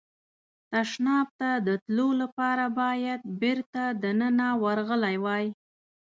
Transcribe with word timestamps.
تشناب 0.71 1.27
ته 1.39 1.49
د 1.67 1.69
تلو 1.85 2.07
لپاره 2.21 2.65
باید 2.81 3.19
بېرته 3.41 3.81
دننه 4.03 4.49
ورغلی 4.63 5.15
وای. 5.25 5.45